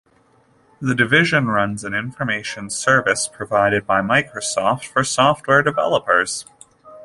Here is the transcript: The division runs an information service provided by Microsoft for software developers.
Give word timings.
The 0.81 0.95
division 0.95 1.45
runs 1.45 1.83
an 1.83 1.93
information 1.93 2.71
service 2.71 3.29
provided 3.31 3.85
by 3.85 4.01
Microsoft 4.01 4.85
for 4.85 5.03
software 5.03 5.61
developers. 5.61 6.43